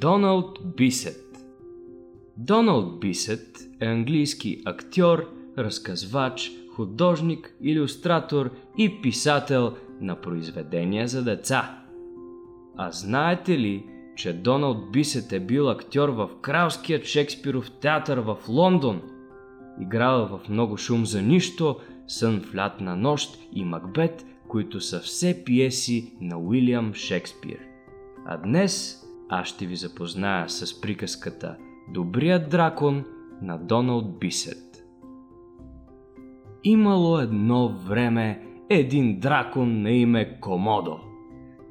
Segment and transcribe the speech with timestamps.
[0.00, 1.44] Доналд Бисет
[2.36, 11.84] Доналд Бисет е английски актьор, разказвач, художник, иллюстратор и писател на произведения за деца.
[12.76, 13.86] А знаете ли,
[14.16, 19.02] че Доналд Бисет е бил актьор в Кралският Шекспиров театър в Лондон?
[19.80, 21.76] Играл в много шум за нищо,
[22.06, 27.58] Сън в лятна нощ и Макбет, които са все пиеси на Уилям Шекспир.
[28.26, 29.00] А днес
[29.30, 31.56] аз ще ви запозная с приказката
[31.88, 33.04] Добрият дракон
[33.42, 34.84] на Доналд Бисет.
[36.64, 40.98] Имало едно време един дракон на име Комодо.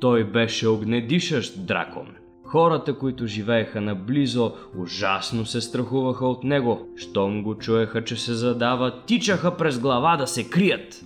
[0.00, 2.06] Той беше огнедишащ дракон.
[2.44, 6.88] Хората, които живееха наблизо, ужасно се страхуваха от него.
[6.96, 11.04] Щом го чуеха, че се задава, тичаха през глава да се крият.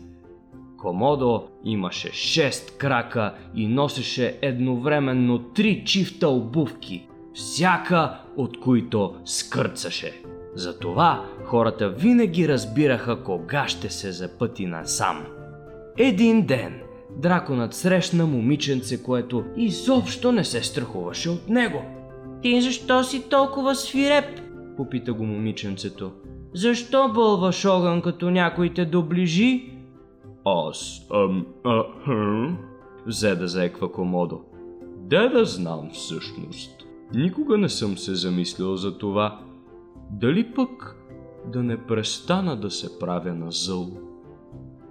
[0.82, 10.22] Комодо имаше шест крака и носеше едновременно три чифта обувки, всяка от които скърцаше.
[10.54, 15.24] Затова хората винаги разбираха кога ще се запъти насам.
[15.98, 16.80] Един ден
[17.16, 21.82] драконът срещна момиченце, което изобщо не се страхуваше от него.
[22.42, 24.40] Ти защо си толкова свиреп?
[24.76, 26.12] Попита го момиченцето.
[26.54, 29.71] Защо бълваш огън, като някой те доближи?
[30.44, 32.54] Аз, ам, а, хм,
[33.06, 34.40] взе да заеква Комодо.
[34.96, 36.86] Де да знам всъщност.
[37.14, 39.40] Никога не съм се замислил за това.
[40.10, 40.96] Дали пък
[41.52, 43.90] да не престана да се правя на зъл?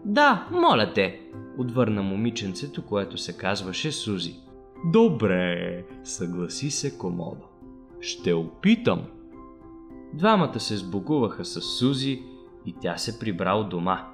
[0.06, 1.22] Да, моля те,
[1.58, 4.36] отвърна момиченцето, което се казваше Сузи.
[4.86, 7.46] Добре, съгласи се Комодо.
[8.00, 9.02] Ще опитам.
[10.14, 12.24] Двамата се сбогуваха с Сузи
[12.66, 14.08] и тя се прибра от дома.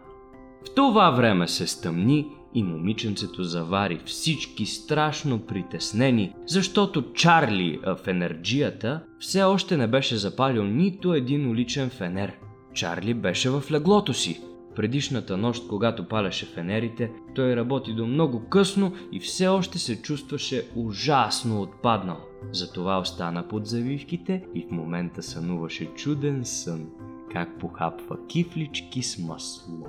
[0.66, 9.04] В това време се стъмни и момиченцето завари всички страшно притеснени, защото Чарли в енерджията
[9.20, 12.34] все още не беше запалил нито един уличен фенер.
[12.74, 14.42] Чарли беше в леглото си.
[14.76, 20.68] Предишната нощ, когато паляше фенерите, той работи до много късно и все още се чувстваше
[20.76, 22.18] ужасно отпаднал.
[22.52, 26.86] Затова остана под завивките и в момента сънуваше чуден сън,
[27.32, 29.88] как похапва кифлички с масло.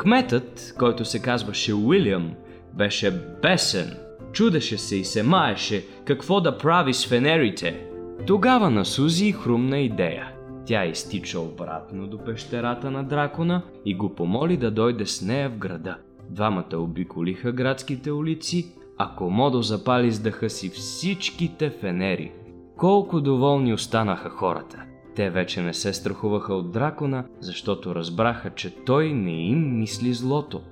[0.00, 2.34] Кметът, който се казваше Уилям,
[2.74, 3.10] беше
[3.42, 3.96] бесен.
[4.32, 7.86] Чудеше се и се маеше какво да прави с фенерите.
[8.26, 10.32] Тогава на Сузи хрумна идея.
[10.66, 15.56] Тя изтича обратно до пещерата на дракона и го помоли да дойде с нея в
[15.56, 15.96] града.
[16.30, 22.32] Двамата обиколиха градските улици, а Комодо запали с дъха си всичките фенери.
[22.76, 24.82] Колко доволни останаха хората.
[25.14, 30.62] Те вече не се страхуваха от дракона, защото разбраха, че той не им мисли злото.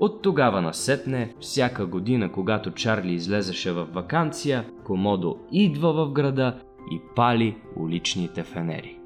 [0.00, 6.56] От тогава насетне, всяка година, когато Чарли излезеше в вакансия, Комодо идва в града
[6.92, 8.98] и пали уличните фенери.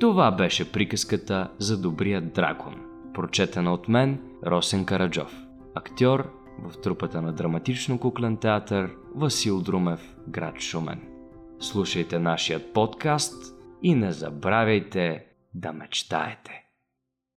[0.00, 2.74] Това беше приказката за добрия дракон,
[3.14, 5.36] прочетена от мен Росен Караджов,
[5.74, 6.30] актьор
[6.68, 11.00] в трупата на драматично куклен театър Васил Друмев, град Шумен.
[11.60, 13.53] Слушайте нашият подкаст–
[13.84, 16.63] и не забравяйте да мечтаете.